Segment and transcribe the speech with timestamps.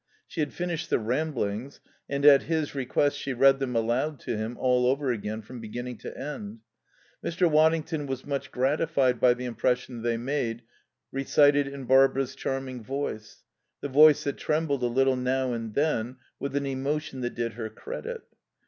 [0.25, 4.57] She had finished the Ramblings, and at his request she read them aloud to him
[4.59, 6.61] all over again from beginning to end.
[7.23, 7.47] Mr.
[7.47, 10.63] Waddington was much gratified by the impression they made
[11.11, 13.43] recited in Barbara's charming voice;
[13.81, 17.69] the voice that trembled a little now and then with an emotion that did her
[17.69, 18.23] credit.